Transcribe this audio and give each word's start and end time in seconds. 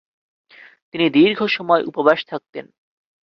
তিনি 0.91 1.05
দীর্ঘ 1.09 1.39
সময় 1.47 1.83
উপবাস 1.83 2.19
থাকতেন। 2.27 2.65